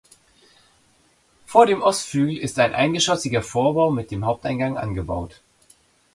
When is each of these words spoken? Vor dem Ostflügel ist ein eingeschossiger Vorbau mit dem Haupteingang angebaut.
Vor 1.45 1.67
dem 1.67 1.83
Ostflügel 1.83 2.35
ist 2.35 2.57
ein 2.57 2.73
eingeschossiger 2.73 3.43
Vorbau 3.43 3.91
mit 3.91 4.09
dem 4.09 4.25
Haupteingang 4.25 4.75
angebaut. 4.75 5.41